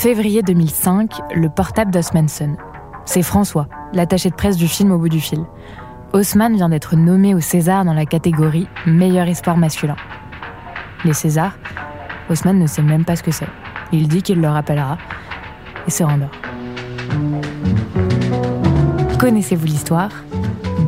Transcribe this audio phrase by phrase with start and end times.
[0.00, 2.56] Février 2005, le portable d'Osmanson.
[3.04, 5.40] C'est François, l'attaché de presse du film au bout du fil.
[6.12, 9.96] Haussmann vient d'être nommé au César dans la catégorie Meilleur espoir masculin.
[11.04, 11.58] Les Césars,
[12.30, 13.48] Haussmann ne sait même pas ce que c'est.
[13.90, 14.98] Il dit qu'il le rappellera
[15.88, 16.30] et se rendort.
[19.18, 20.12] Connaissez-vous l'histoire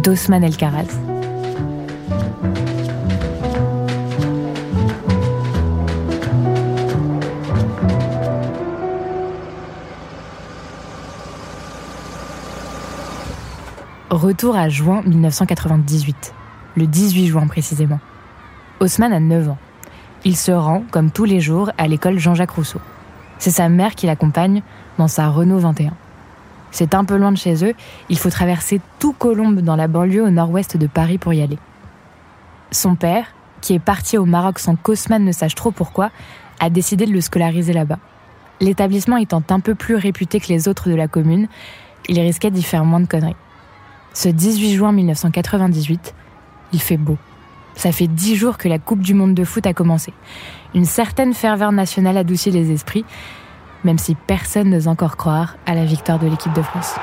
[0.04, 1.09] d'Osman El Karaz?
[14.20, 16.34] Retour à juin 1998,
[16.76, 18.00] le 18 juin précisément.
[18.78, 19.58] Haussmann a 9 ans.
[20.26, 22.82] Il se rend, comme tous les jours, à l'école Jean-Jacques Rousseau.
[23.38, 24.60] C'est sa mère qui l'accompagne
[24.98, 25.94] dans sa Renault 21.
[26.70, 27.72] C'est un peu loin de chez eux,
[28.10, 31.58] il faut traverser tout Colombe dans la banlieue au nord-ouest de Paris pour y aller.
[32.72, 33.24] Son père,
[33.62, 36.10] qui est parti au Maroc sans qu'Haussmann ne sache trop pourquoi,
[36.58, 37.98] a décidé de le scolariser là-bas.
[38.60, 41.48] L'établissement étant un peu plus réputé que les autres de la commune,
[42.06, 43.34] il risquait d'y faire moins de conneries.
[44.12, 46.14] Ce 18 juin 1998,
[46.72, 47.16] il fait beau.
[47.76, 50.12] Ça fait dix jours que la Coupe du Monde de foot a commencé.
[50.74, 53.04] Une certaine ferveur nationale adoucit les esprits,
[53.84, 56.96] même si personne n'ose encore croire à la victoire de l'équipe de France.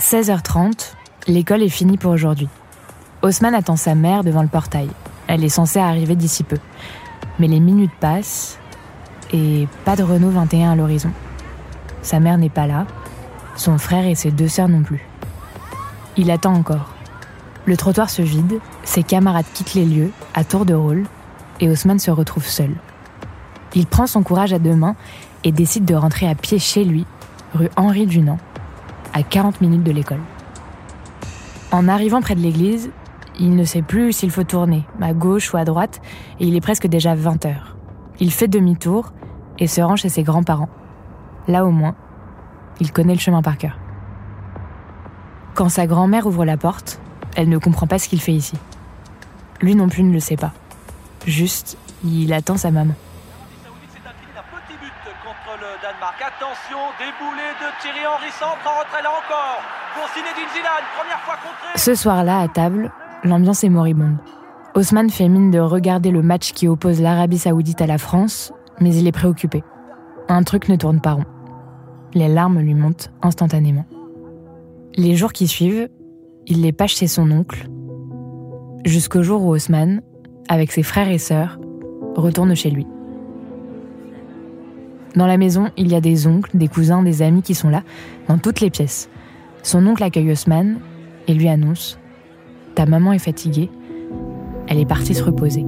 [0.00, 0.94] 16h30,
[1.28, 2.48] l'école est finie pour aujourd'hui.
[3.22, 4.90] Haussmann attend sa mère devant le portail.
[5.28, 6.58] Elle est censée arriver d'ici peu.
[7.38, 8.59] Mais les minutes passent
[9.32, 11.10] et pas de Renault 21 à l'horizon.
[12.02, 12.86] Sa mère n'est pas là,
[13.56, 15.06] son frère et ses deux sœurs non plus.
[16.16, 16.94] Il attend encore.
[17.66, 21.04] Le trottoir se vide, ses camarades quittent les lieux, à tour de rôle,
[21.60, 22.70] et Haussmann se retrouve seul.
[23.74, 24.96] Il prend son courage à deux mains
[25.44, 27.06] et décide de rentrer à pied chez lui,
[27.54, 28.38] rue Henri Dunant,
[29.12, 30.20] à 40 minutes de l'école.
[31.70, 32.90] En arrivant près de l'église,
[33.38, 36.00] il ne sait plus s'il faut tourner, à gauche ou à droite,
[36.40, 37.76] et il est presque déjà 20 heures.
[38.18, 39.12] Il fait demi-tour
[39.60, 40.68] et se rend chez ses grands-parents.
[41.46, 41.94] Là au moins,
[42.80, 43.78] il connaît le chemin par cœur.
[45.54, 47.00] Quand sa grand-mère ouvre la porte,
[47.36, 48.56] elle ne comprend pas ce qu'il fait ici.
[49.60, 50.52] Lui non plus ne le sait pas.
[51.26, 52.94] Juste, il attend sa maman.
[61.76, 62.90] Ce soir-là, à table,
[63.22, 64.16] l'ambiance est moribonde.
[64.74, 68.94] Haussmann fait mine de regarder le match qui oppose l'Arabie Saoudite à la France mais
[68.94, 69.62] il est préoccupé.
[70.28, 71.24] Un truc ne tourne pas rond.
[72.14, 73.84] Les larmes lui montent instantanément.
[74.96, 75.88] Les jours qui suivent,
[76.46, 77.68] il les passe chez son oncle,
[78.84, 80.02] jusqu'au jour où Haussmann,
[80.48, 81.58] avec ses frères et sœurs,
[82.16, 82.86] retourne chez lui.
[85.16, 87.82] Dans la maison, il y a des oncles, des cousins, des amis qui sont là,
[88.28, 89.08] dans toutes les pièces.
[89.62, 90.78] Son oncle accueille Haussmann
[91.28, 91.98] et lui annonce
[92.74, 93.70] Ta maman est fatiguée,
[94.68, 95.64] elle est partie se reposer.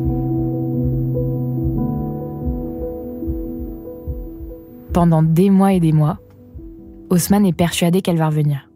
[4.92, 6.18] Pendant des mois et des mois,
[7.08, 8.68] Haussmann est persuadé qu'elle va revenir.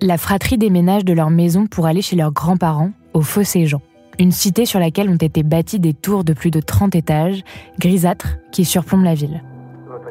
[0.00, 3.82] La fratrie déménage de leur maison pour aller chez leurs grands-parents, au Fossé-Jean,
[4.18, 7.44] une cité sur laquelle ont été bâties des tours de plus de 30 étages,
[7.78, 9.42] grisâtres, qui surplombent la ville.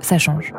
[0.01, 0.53] Ça change.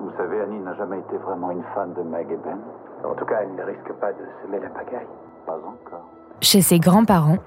[0.00, 2.58] Vous savez, Annie n'a jamais été vraiment une fan de Meg et Ben.
[3.08, 5.06] En tout cas, elle ne risque pas de semer la pagaille.
[5.46, 6.10] Pas encore.
[6.40, 7.38] Chez ses grands-parents,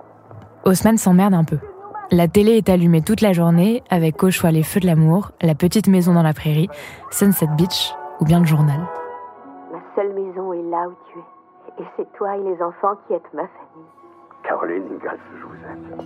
[0.63, 1.57] Haussmann s'emmerde un peu.
[2.11, 5.55] La télé est allumée toute la journée avec au choix les feux de l'amour, la
[5.55, 6.69] petite maison dans la prairie,
[7.09, 8.79] Sunset Beach ou bien le journal.
[9.71, 11.83] Ma seule maison est là où tu es.
[11.83, 13.89] Et c'est toi et les enfants qui êtes ma famille.
[14.47, 16.05] Caroline Ingalls, je vous aime.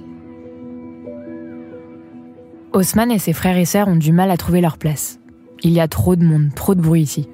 [2.72, 5.20] Haussmann et ses frères et sœurs ont du mal à trouver leur place.
[5.64, 7.30] Il y a trop de monde, trop de bruit ici.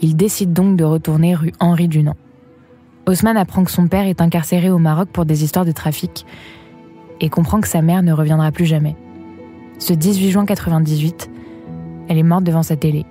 [0.00, 2.16] Il décide donc de retourner rue Henri Dunant.
[3.06, 6.26] Haussmann apprend que son père est incarcéré au Maroc pour des histoires de trafic
[7.20, 8.96] et comprend que sa mère ne reviendra plus jamais.
[9.78, 11.30] Ce 18 juin 98,
[12.08, 13.04] elle est morte devant sa télé.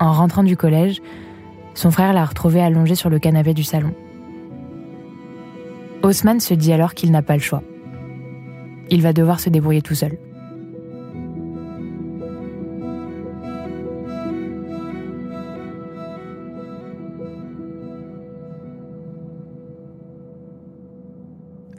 [0.00, 1.00] En rentrant du collège,
[1.74, 3.94] son frère l'a retrouvée allongée sur le canapé du salon.
[6.02, 7.62] Haussmann se dit alors qu'il n'a pas le choix.
[8.90, 10.18] Il va devoir se débrouiller tout seul.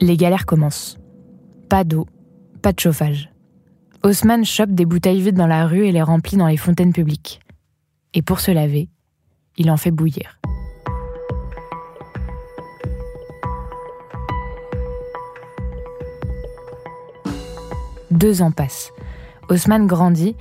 [0.02, 0.98] Les galères commencent.
[1.76, 2.08] Pas d'eau,
[2.62, 3.30] pas de chauffage.
[4.02, 7.42] Haussmann chope des bouteilles vides dans la rue et les remplit dans les fontaines publiques.
[8.14, 8.88] Et pour se laver,
[9.58, 10.40] il en fait bouillir.
[18.10, 18.94] Deux ans passent.
[19.50, 20.38] Haussmann grandit,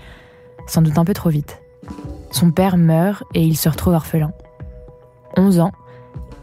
[0.68, 1.60] sans doute un peu trop vite.
[2.30, 4.30] Son père meurt et il se retrouve orphelin.
[5.36, 5.72] 11 ans,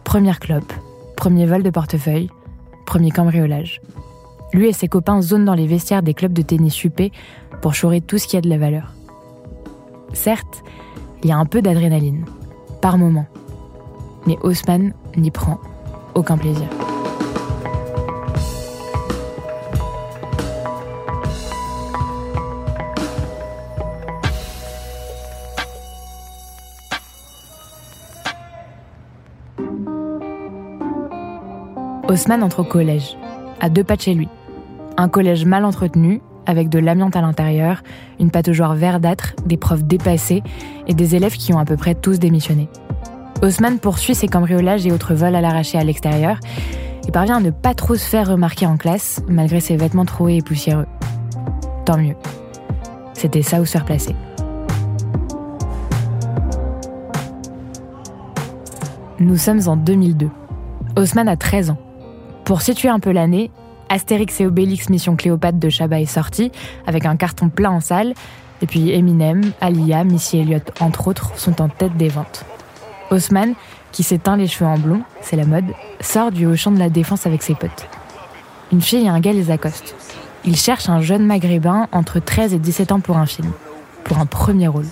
[0.04, 0.74] première clope,
[1.16, 2.30] premier vol de portefeuille,
[2.86, 3.80] premier cambriolage.
[4.54, 7.02] Lui et ses copains zonent dans les vestiaires des clubs de tennis UP
[7.62, 8.94] pour chourer tout ce qui a de la valeur.
[10.14, 10.64] Certes,
[11.24, 12.26] il y a un peu d'adrénaline,
[12.82, 13.28] par moment.
[14.28, 15.60] Mais Haussmann n'y prend
[16.16, 16.68] aucun plaisir.
[32.10, 33.16] Haussmann entre au collège,
[33.62, 34.28] à deux pas de chez lui.
[35.02, 37.82] Un collège mal entretenu, avec de l'amiante à l'intérieur,
[38.20, 40.44] une pataugeoire verdâtre, des profs dépassés
[40.86, 42.70] et des élèves qui ont à peu près tous démissionné.
[43.42, 46.38] Haussmann poursuit ses cambriolages et autres vols à l'arraché à l'extérieur
[47.08, 50.36] et parvient à ne pas trop se faire remarquer en classe, malgré ses vêtements troués
[50.36, 50.86] et poussiéreux.
[51.84, 52.16] Tant mieux.
[53.16, 54.16] C'était ça où se faire placer.
[59.20, 60.30] Nous sommes en 2002.
[60.96, 61.80] Haussmann a 13 ans.
[62.46, 63.50] Pour situer un peu l'année,
[63.92, 66.50] Astérix et Obélix Mission Cléopâtre de Chabat est sorti,
[66.88, 68.14] avec un carton plein en salle,
[68.62, 72.46] et puis Eminem, Alia, Missy Elliott, entre autres, sont en tête des ventes.
[73.10, 73.54] Haussmann,
[73.92, 75.66] qui s'éteint les cheveux en blond, c'est la mode,
[76.00, 77.86] sort du haut champ de la défense avec ses potes.
[78.72, 79.94] Une fille et un gars les accostent.
[80.46, 83.52] Ils cherchent un jeune maghrébin entre 13 et 17 ans pour un film,
[84.06, 84.88] pour un premier rôle.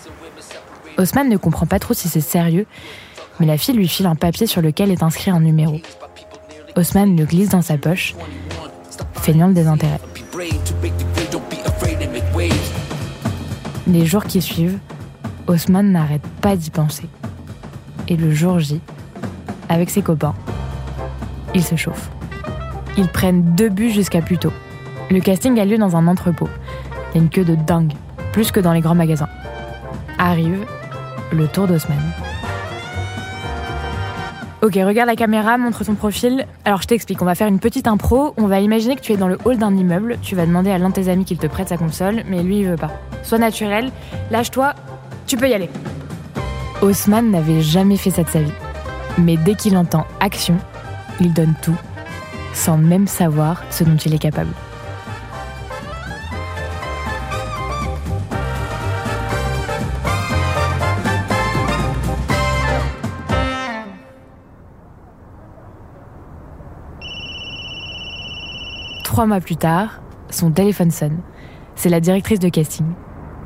[0.98, 2.66] Haussmann ne comprend pas trop si c'est sérieux,
[3.40, 5.80] mais la fille lui file un papier sur lequel est inscrit un numéro.
[6.76, 8.14] Haussmann le glisse dans sa poche,
[9.14, 10.00] feignant le désintérêt.
[13.88, 14.78] Les jours qui suivent,
[15.48, 17.08] Haussmann n'arrête pas d'y penser.
[18.08, 18.82] Et le jour J,
[19.68, 20.36] avec ses copains,
[21.54, 22.10] il se chauffe.
[22.98, 24.38] Ils prennent deux bus jusqu'à plus.
[25.10, 26.50] Le casting a lieu dans un entrepôt.
[27.14, 27.94] Il y a une queue de dingue,
[28.32, 29.30] plus que dans les grands magasins.
[30.18, 30.66] Arrive
[31.32, 32.00] le tour d'Haussmann.
[34.62, 36.46] Ok, regarde la caméra, montre ton profil.
[36.66, 38.34] Alors je t'explique, on va faire une petite impro.
[38.36, 40.18] On va imaginer que tu es dans le hall d'un immeuble.
[40.22, 42.60] Tu vas demander à l'un de tes amis qu'il te prête sa console, mais lui
[42.60, 42.92] il veut pas.
[43.24, 43.90] Sois naturel,
[44.32, 44.74] lâche-toi,
[45.28, 45.70] tu peux y aller.
[46.82, 48.52] Haussmann n'avait jamais fait ça de sa vie.
[49.18, 50.58] Mais dès qu'il entend action,
[51.22, 51.78] il donne tout,
[52.54, 54.52] sans même savoir ce dont il est capable.
[69.20, 71.20] Trois mois plus tard, son téléphone sonne.
[71.76, 72.86] C'est la directrice de casting.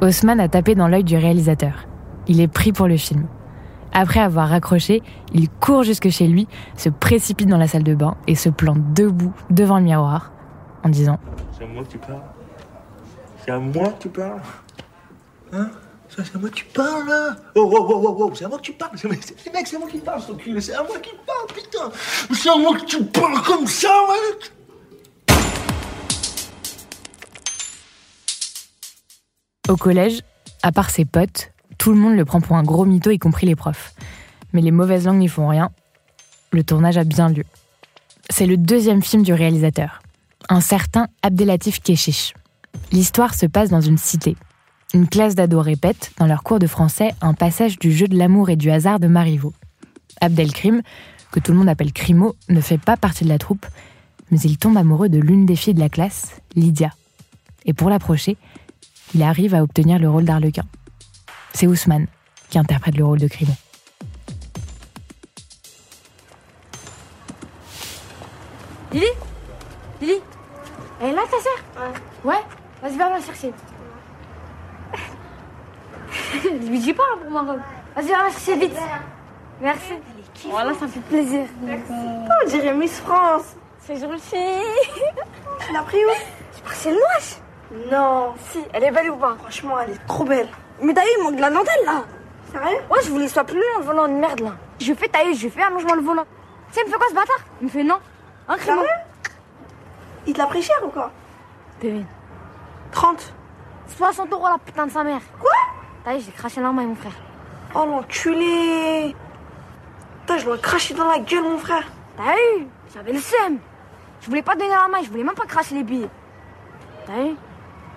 [0.02, 1.88] Haussmann a tapé dans l'œil du réalisateur.
[2.28, 3.26] Il est pris pour le film.
[3.92, 5.02] Après avoir raccroché,
[5.34, 8.94] il court jusque chez lui, se précipite dans la salle de bain et se plante
[8.94, 10.32] debout devant le miroir
[10.84, 11.18] en disant
[11.58, 12.22] C'est à moi que tu parles
[13.44, 14.42] C'est à moi que tu parles
[15.54, 15.72] Hein?
[16.08, 18.60] C'est à moi que tu parles, là Oh, oh, oh, oh, oh, c'est à moi
[18.60, 21.48] que tu parles C'est mec, c'est à moi qui parle, c'est à moi qui parle,
[21.48, 21.90] putain
[22.32, 24.54] C'est à moi que tu parles comme ça, mec
[29.70, 30.20] Au collège,
[30.62, 33.48] à part ses potes, tout le monde le prend pour un gros mytho, y compris
[33.48, 33.94] les profs.
[34.52, 35.72] Mais les mauvaises langues n'y font rien.
[36.52, 37.46] Le tournage a bien lieu.
[38.30, 40.02] C'est le deuxième film du réalisateur,
[40.50, 42.34] un certain Abdelatif Keshish.
[42.92, 44.36] L'histoire se passe dans une cité.
[44.94, 48.50] Une classe d'ados répète, dans leur cours de français, un passage du jeu de l'amour
[48.50, 49.54] et du hasard de Marivaux.
[50.20, 50.82] Abdelkrim,
[51.32, 53.66] que tout le monde appelle Crimo, ne fait pas partie de la troupe,
[54.30, 56.92] mais il tombe amoureux de l'une des filles de la classe, Lydia.
[57.66, 58.38] Et pour l'approcher,
[59.14, 60.64] il arrive à obtenir le rôle d'Arlequin.
[61.54, 62.08] C'est Ousmane
[62.50, 63.54] qui interprète le rôle de Crimo.
[68.92, 69.06] Lily?
[70.02, 70.22] Lily?
[71.02, 71.94] Elle est là ta sœur?
[72.26, 72.32] Ouais.
[72.32, 72.42] Ouais
[72.82, 73.54] Vas-y, va la chercher.
[76.68, 77.62] Lui dis pas hein, pour ma robe.
[77.96, 78.78] Vas-y, va c'est vite.
[79.62, 79.94] Merci.
[80.50, 81.46] Voilà, ça me fait plaisir.
[81.64, 83.56] On dirait Miss France.
[83.80, 84.62] C'est gentil.
[85.66, 86.10] Tu l'as pris où?
[86.52, 87.43] C'est parti noche.
[87.92, 88.34] Non.
[88.50, 90.48] Si, elle est belle ou pas Franchement, elle est trop belle.
[90.82, 92.04] Mais t'as vu, il manque de la dentelle là.
[92.52, 92.78] Sérieux?
[92.90, 94.52] Ouais, je voulais long le volant de merde là.
[94.80, 96.26] Je fais tailler, je fais allongement le volant.
[96.70, 97.40] Tu sais, il me fait quoi ce bâtard?
[97.62, 97.98] Il me fait non.
[98.48, 98.76] Un crime.
[98.76, 98.88] Sérieux?
[100.28, 101.12] Il te l'a pris cher ou quoi?
[101.82, 102.06] Devine.
[102.92, 103.34] 30.
[103.98, 105.22] 60 euros la putain de sa mère.
[105.40, 105.52] Quoi?
[106.04, 107.14] T'as vu, j'ai craché la main, mon frère.
[107.76, 109.16] Oh l'enculé
[110.22, 111.84] Putain, je l'aurais craché dans la gueule, mon frère.
[112.18, 112.68] T'as vu?
[112.94, 113.58] J'avais le seum.
[114.22, 116.10] Je voulais pas donner la main, je voulais même pas cracher les billets.
[117.06, 117.36] T'as vu?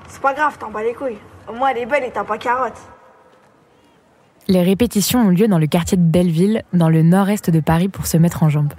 [0.08, 1.18] C'est pas grave, t'en bats les couilles.
[1.48, 2.78] Au moins, elle est belle et t'as pas carotte.
[4.48, 8.06] Les répétitions ont lieu dans le quartier de Belleville, dans le nord-est de Paris, pour
[8.06, 8.72] se mettre en jambes.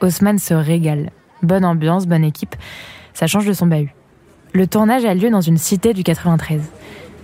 [0.00, 1.10] Haussmann se régale.
[1.42, 2.56] Bonne ambiance, bonne équipe.
[3.12, 3.94] Ça change de son bahut.
[4.52, 6.62] Le tournage a lieu dans une cité du 93.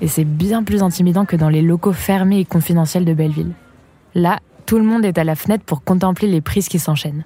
[0.03, 3.53] Et c'est bien plus intimidant que dans les locaux fermés et confidentiels de Belleville.
[4.15, 7.25] Là, tout le monde est à la fenêtre pour contempler les prises qui s'enchaînent.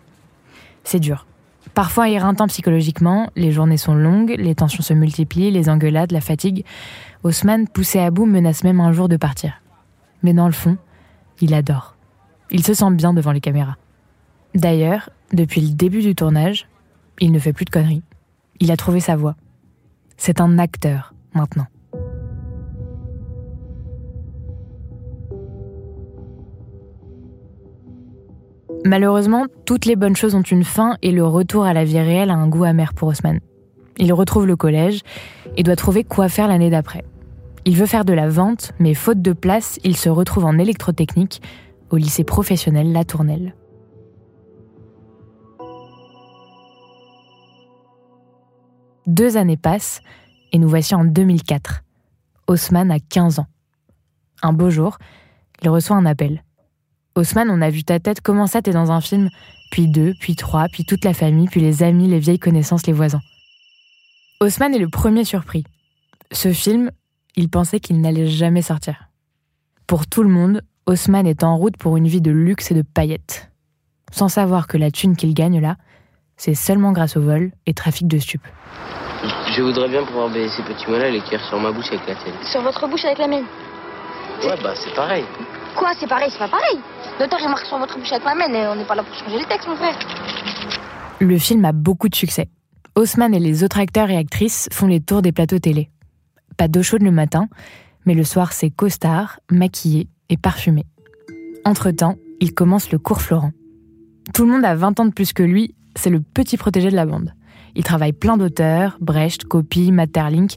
[0.84, 1.26] C'est dur.
[1.74, 6.64] Parfois éreintant psychologiquement, les journées sont longues, les tensions se multiplient, les engueulades, la fatigue.
[7.22, 9.62] Haussmann, poussé à bout, menace même un jour de partir.
[10.22, 10.76] Mais dans le fond,
[11.40, 11.96] il adore.
[12.50, 13.76] Il se sent bien devant les caméras.
[14.54, 16.66] D'ailleurs, depuis le début du tournage,
[17.20, 18.02] il ne fait plus de conneries.
[18.58, 19.36] Il a trouvé sa voie.
[20.16, 21.66] C'est un acteur maintenant.
[28.90, 32.28] Malheureusement, toutes les bonnes choses ont une fin et le retour à la vie réelle
[32.28, 33.38] a un goût amer pour Haussmann.
[33.98, 35.02] Il retrouve le collège
[35.56, 37.04] et doit trouver quoi faire l'année d'après.
[37.64, 41.40] Il veut faire de la vente, mais faute de place, il se retrouve en électrotechnique
[41.90, 43.54] au lycée professionnel La Tournelle.
[49.06, 50.00] Deux années passent
[50.50, 51.84] et nous voici en 2004.
[52.48, 53.46] Haussmann a 15 ans.
[54.42, 54.98] Un beau jour,
[55.62, 56.42] il reçoit un appel.
[57.20, 59.28] Haussmann, on a vu ta tête, comment ça t'es dans un film?
[59.70, 62.94] Puis deux, puis trois, puis toute la famille, puis les amis, les vieilles connaissances, les
[62.94, 63.20] voisins.
[64.40, 65.64] Haussmann est le premier surpris.
[66.32, 66.90] Ce film,
[67.36, 69.10] il pensait qu'il n'allait jamais sortir.
[69.86, 72.80] Pour tout le monde, Haussmann est en route pour une vie de luxe et de
[72.80, 73.50] paillettes.
[74.12, 75.76] Sans savoir que la thune qu'il gagne là,
[76.38, 78.48] c'est seulement grâce au vol et trafic de stupes.
[79.54, 82.14] Je voudrais bien pouvoir baiser ces petits mots-là et l'écrire sur ma bouche avec la
[82.14, 82.34] tienne.
[82.50, 83.44] Sur votre bouche avec la mienne.
[84.42, 85.24] Ouais, bah c'est pareil.
[85.76, 86.78] Quoi, c'est pareil, c'est pas pareil.
[87.18, 89.38] L'auteur, il marque sur votre bouche avec la et on n'est pas là pour changer
[89.38, 89.98] les textes, mon frère.
[91.20, 92.48] Le film a beaucoup de succès.
[92.94, 95.90] Haussmann et les autres acteurs et actrices font les tours des plateaux télé.
[96.56, 97.48] Pas d'eau chaude le matin,
[98.06, 100.86] mais le soir c'est costard, maquillé et parfumé.
[101.64, 103.52] Entre-temps, il commence le cours Florent.
[104.32, 106.96] Tout le monde a 20 ans de plus que lui, c'est le petit protégé de
[106.96, 107.34] la bande.
[107.74, 110.54] Il travaille plein d'auteurs, Brecht, Copy, Materlink,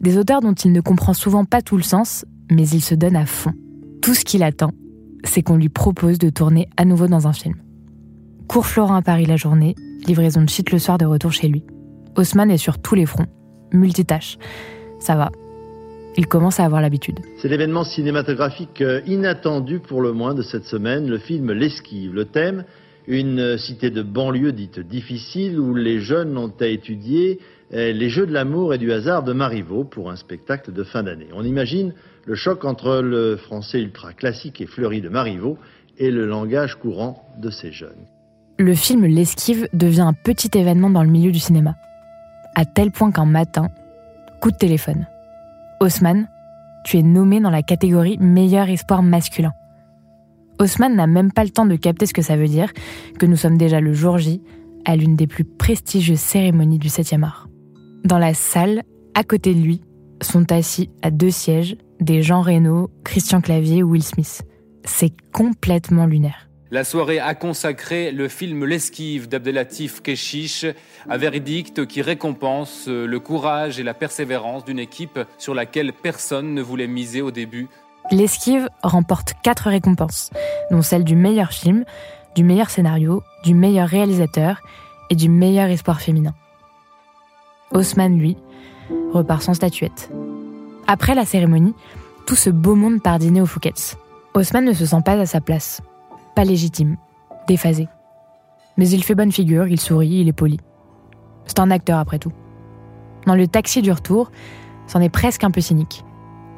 [0.00, 3.16] des auteurs dont il ne comprend souvent pas tout le sens, mais il se donne
[3.16, 3.52] à fond.
[4.00, 4.72] Tout ce qu'il attend,
[5.24, 7.54] c'est qu'on lui propose de tourner à nouveau dans un film.
[8.48, 9.74] Cours Florent à Paris la journée,
[10.06, 11.64] livraison de shit le soir de retour chez lui.
[12.16, 13.26] Haussmann est sur tous les fronts,
[13.72, 14.38] multitâche.
[14.98, 15.30] Ça va.
[16.16, 17.20] Il commence à avoir l'habitude.
[17.38, 22.12] C'est l'événement cinématographique euh, inattendu pour le moins de cette semaine, le film L'Esquive.
[22.12, 22.64] Le thème,
[23.06, 27.40] une cité de banlieue dite difficile où les jeunes ont à étudier
[27.72, 31.02] euh, les jeux de l'amour et du hasard de Marivaux pour un spectacle de fin
[31.02, 31.28] d'année.
[31.34, 35.58] On imagine le choc entre le français ultra classique et fleuri de Marivaux
[35.98, 38.06] et le langage courant de ces jeunes.
[38.58, 41.74] Le film L'Esquive devient un petit événement dans le milieu du cinéma.
[42.54, 43.68] À tel point qu'un matin,
[44.40, 45.06] coup de téléphone.
[45.80, 46.28] Haussmann,
[46.84, 49.52] tu es nommé dans la catégorie meilleur espoir masculin.
[50.60, 52.72] Haussmann n'a même pas le temps de capter ce que ça veut dire,
[53.18, 54.42] que nous sommes déjà le jour J,
[54.84, 57.48] à l'une des plus prestigieuses cérémonies du 7e art.
[58.04, 58.82] Dans la salle,
[59.14, 59.80] à côté de lui,
[60.20, 64.42] sont assis à deux sièges des Jean Reno, Christian Clavier ou Will Smith.
[64.84, 66.48] C'est complètement lunaire.
[66.70, 70.64] La soirée a consacré le film L'esquive d'Abdelatif Keshish,
[71.08, 76.62] un verdict qui récompense le courage et la persévérance d'une équipe sur laquelle personne ne
[76.62, 77.68] voulait miser au début.
[78.10, 80.30] L'esquive remporte quatre récompenses,
[80.70, 81.84] dont celle du meilleur film,
[82.34, 84.62] du meilleur scénario, du meilleur réalisateur
[85.10, 86.34] et du meilleur espoir féminin.
[87.72, 88.36] Haussmann, lui,
[89.12, 90.10] repart sans statuette.
[90.92, 91.72] Après la cérémonie,
[92.26, 93.96] tout ce beau monde part dîner aux Fouquet's.
[94.34, 95.80] Haussmann ne se sent pas à sa place,
[96.36, 96.98] pas légitime,
[97.48, 97.88] déphasé.
[98.76, 100.60] Mais il fait bonne figure, il sourit, il est poli.
[101.46, 102.32] C'est un acteur après tout.
[103.26, 104.30] Dans le taxi du retour,
[104.86, 106.04] c'en est presque un peu cynique.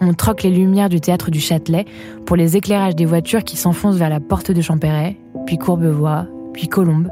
[0.01, 1.85] On troque les lumières du théâtre du Châtelet
[2.27, 6.67] pour les éclairages des voitures qui s'enfoncent vers la porte de Champéret, puis Courbevoie, puis
[6.67, 7.09] Colombe,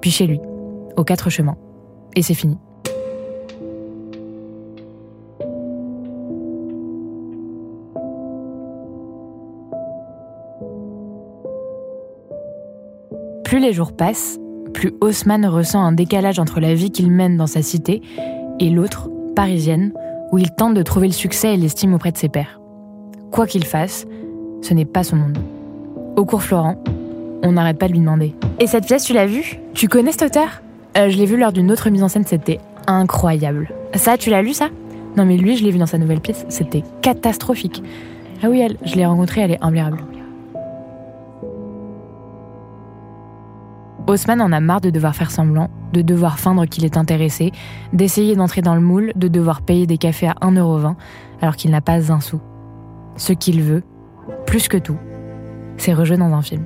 [0.00, 0.40] puis chez lui,
[0.96, 1.58] aux quatre chemins.
[2.16, 2.58] Et c'est fini.
[13.56, 14.38] Plus les jours passent,
[14.74, 18.02] plus Haussmann ressent un décalage entre la vie qu'il mène dans sa cité
[18.60, 19.94] et l'autre, parisienne,
[20.30, 22.60] où il tente de trouver le succès et l'estime auprès de ses pairs.
[23.30, 24.06] Quoi qu'il fasse,
[24.60, 25.38] ce n'est pas son monde.
[26.16, 26.76] Au cours Florent,
[27.42, 28.34] on n'arrête pas de lui demander.
[28.60, 29.58] Et cette pièce, tu l'as vue?
[29.72, 30.60] Tu connais cet auteur?
[30.98, 33.70] Euh, Je l'ai vu lors d'une autre mise en scène, c'était incroyable.
[33.94, 34.68] Ça, tu l'as lu ça?
[35.16, 37.82] Non mais lui, je l'ai vu dans sa nouvelle pièce, c'était catastrophique.
[38.42, 40.00] Ah oui, elle, je l'ai rencontrée, elle est imbérable.
[44.06, 47.50] Haussmann en a marre de devoir faire semblant, de devoir feindre qu'il est intéressé,
[47.92, 50.94] d'essayer d'entrer dans le moule, de devoir payer des cafés à 1,20€
[51.42, 52.40] alors qu'il n'a pas un sou.
[53.16, 53.82] Ce qu'il veut,
[54.46, 54.96] plus que tout,
[55.76, 56.64] c'est rejouer dans un film.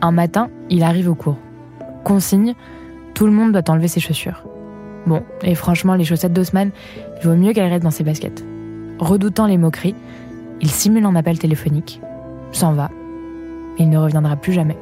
[0.00, 1.36] Un matin, il arrive au cours.
[2.04, 2.54] Consigne,
[3.14, 4.44] tout le monde doit enlever ses chaussures.
[5.06, 6.70] Bon, et franchement, les chaussettes d'Haussmann,
[7.20, 8.44] il vaut mieux qu'elles restent dans ses baskets.
[8.98, 9.94] Redoutant les moqueries,
[10.60, 12.00] il simule un appel téléphonique,
[12.52, 12.90] s'en va,
[13.78, 14.76] il ne reviendra plus jamais.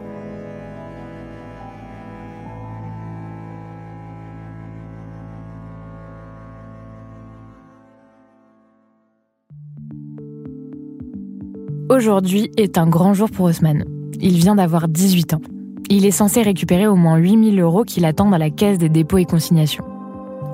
[11.88, 13.84] Aujourd'hui est un grand jour pour Haussmann.
[14.20, 15.40] Il vient d'avoir 18 ans.
[15.88, 19.18] Il est censé récupérer au moins 8000 euros qu'il attend dans la caisse des dépôts
[19.18, 19.84] et consignations.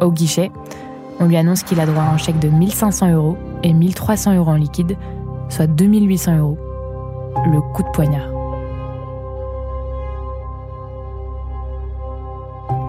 [0.03, 0.51] Au guichet,
[1.21, 4.51] on lui annonce qu'il a droit à un chèque de 1500 euros et 1300 euros
[4.51, 4.99] en liquide,
[5.49, 6.59] soit 2800 euros.
[7.51, 8.29] Le coup de poignard.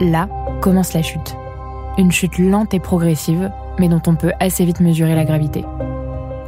[0.02, 0.28] Là
[0.60, 1.38] commence la chute.
[1.98, 5.64] Une chute lente et progressive, mais dont on peut assez vite mesurer la gravité.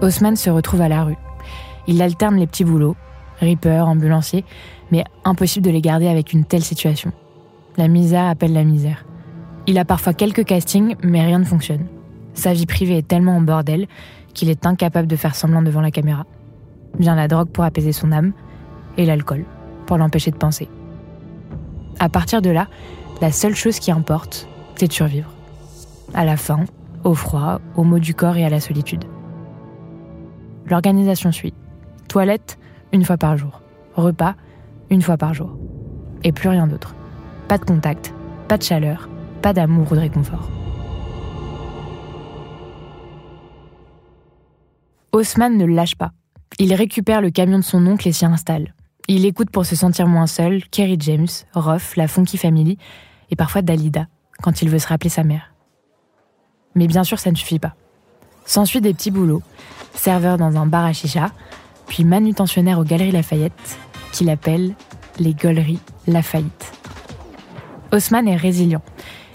[0.02, 1.18] Haussmann se retrouve à la rue.
[1.88, 2.96] Il alterne les petits boulots,
[3.40, 4.44] ripper, ambulancier,
[4.92, 7.12] mais impossible de les garder avec une telle situation.
[7.78, 9.06] La misère appelle la misère.
[9.68, 11.88] Il a parfois quelques castings, mais rien ne fonctionne.
[12.34, 13.88] Sa vie privée est tellement en bordel
[14.34, 16.26] qu'il est incapable de faire semblant devant la caméra.
[17.00, 18.34] Vient la drogue pour apaiser son âme,
[18.98, 19.46] et l'alcool
[19.86, 20.68] pour l'empêcher de penser.
[22.00, 22.68] À partir de là,
[23.22, 25.32] la seule chose qui importe, c'est de survivre.
[26.14, 26.66] À la faim,
[27.04, 29.06] au froid, aux maux du corps et à la solitude.
[30.68, 31.54] L'organisation suit.
[32.16, 32.58] Toilette,
[32.94, 33.62] une fois par jour.
[33.96, 34.36] Repas,
[34.90, 35.58] une fois par jour.
[36.24, 36.96] Et plus rien d'autre.
[37.50, 38.14] Pas de contact,
[38.48, 39.10] pas de chaleur,
[39.42, 40.50] pas d'amour ou de réconfort.
[45.12, 46.12] Haussmann ne lâche pas.
[46.58, 48.74] Il récupère le camion de son oncle et s'y installe.
[49.10, 52.78] Il écoute pour se sentir moins seul Kerry James, Roth, la Funky Family
[53.30, 54.08] et parfois Dalida
[54.42, 55.54] quand il veut se rappeler sa mère.
[56.76, 57.76] Mais bien sûr, ça ne suffit pas.
[58.46, 59.44] S'ensuit des petits boulots,
[59.96, 61.32] serveur dans un bar à chicha,
[61.88, 63.80] puis manutentionnaire aux Galeries Lafayette,
[64.12, 64.74] qu'il appelle
[65.20, 66.74] les Galeries Lafayette.
[67.92, 68.82] Haussmann est résilient.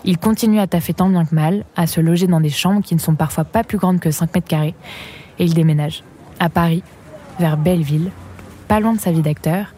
[0.05, 2.95] Il continue à taffer tant bien que mal, à se loger dans des chambres qui
[2.95, 4.75] ne sont parfois pas plus grandes que 5 mètres carrés,
[5.39, 6.03] et il déménage,
[6.39, 6.83] à Paris,
[7.39, 8.11] vers Belleville,
[8.69, 9.75] pas loin de sa vie d'acteur,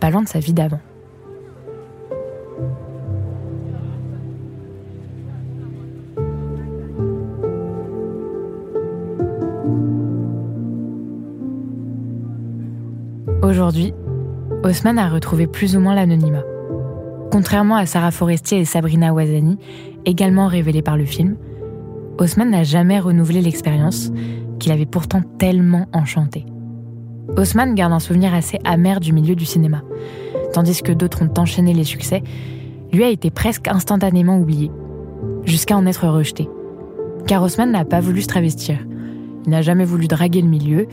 [0.00, 0.80] pas loin de sa vie d'avant.
[13.62, 13.94] Aujourd'hui,
[14.64, 16.42] Haussmann a retrouvé plus ou moins l'anonymat.
[17.30, 19.56] Contrairement à Sarah Forestier et Sabrina Ouazani,
[20.04, 21.36] également révélées par le film,
[22.18, 24.10] Haussmann n'a jamais renouvelé l'expérience
[24.58, 26.44] qu'il avait pourtant tellement enchantée.
[27.36, 29.82] Haussmann garde un souvenir assez amer du milieu du cinéma,
[30.52, 32.24] tandis que d'autres ont enchaîné les succès,
[32.92, 34.72] lui a été presque instantanément oublié,
[35.44, 36.48] jusqu'à en être rejeté.
[37.28, 38.78] Car Haussmann n'a pas voulu se travestir.
[39.44, 40.88] Il n'a jamais voulu draguer le milieu,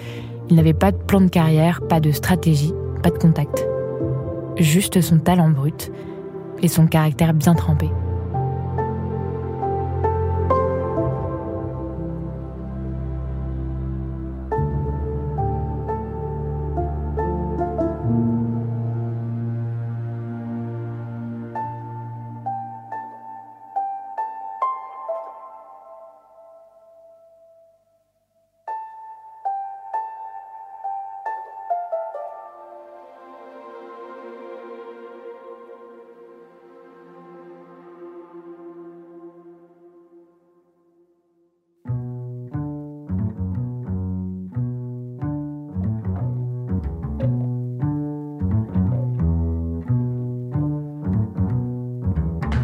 [0.50, 3.66] il n'avait pas de plan de carrière, pas de stratégie, pas de contact.
[4.58, 5.92] Juste son talent brut
[6.62, 7.90] et son caractère bien trempé.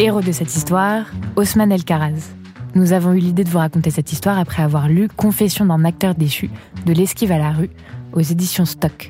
[0.06, 2.36] Héros de cette histoire, Osman El Karaz.
[2.76, 6.14] Nous avons eu l'idée de vous raconter cette histoire après avoir lu Confession d'un acteur
[6.14, 6.52] déchu
[6.86, 7.72] de l'esquive à la rue
[8.14, 9.10] aux éditions Stock.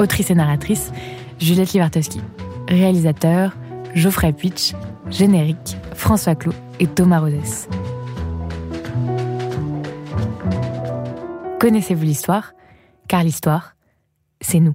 [0.00, 0.90] Autrice et narratrice,
[1.38, 2.20] Juliette Livartowski.
[2.66, 3.56] Réalisateur,
[3.94, 4.72] Geoffrey Puitch.
[5.08, 7.68] Générique, François Clot et Thomas Rosès.
[11.60, 12.54] Connaissez-vous l'histoire?
[13.06, 13.76] Car l'histoire,
[14.40, 14.74] c'est nous.